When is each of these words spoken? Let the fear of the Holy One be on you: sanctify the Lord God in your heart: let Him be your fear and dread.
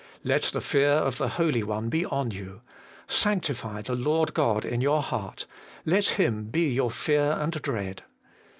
Let 0.23 0.41
the 0.45 0.61
fear 0.61 0.89
of 0.93 1.19
the 1.19 1.27
Holy 1.27 1.61
One 1.61 1.89
be 1.89 2.07
on 2.07 2.31
you: 2.31 2.61
sanctify 3.05 3.83
the 3.83 3.93
Lord 3.93 4.33
God 4.33 4.65
in 4.65 4.81
your 4.81 5.03
heart: 5.03 5.45
let 5.85 6.07
Him 6.17 6.45
be 6.45 6.69
your 6.73 6.89
fear 6.89 7.37
and 7.39 7.51
dread. 7.61 8.01